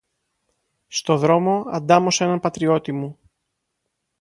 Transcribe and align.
Στο 0.87 1.17
δρόμο, 1.17 1.63
αντάμωσα 1.67 2.25
έναν 2.25 2.39
πατριώτη 2.39 2.91
μου 2.91 3.19